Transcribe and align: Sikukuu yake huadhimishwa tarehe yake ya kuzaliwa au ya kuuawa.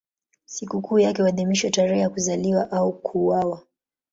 Sikukuu 0.45 0.99
yake 0.99 1.21
huadhimishwa 1.21 1.69
tarehe 1.71 1.91
yake 1.93 2.01
ya 2.01 2.09
kuzaliwa 2.09 2.71
au 2.71 2.89
ya 2.89 2.91
kuuawa. 2.99 3.61